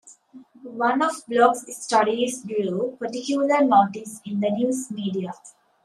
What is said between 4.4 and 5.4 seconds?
news media.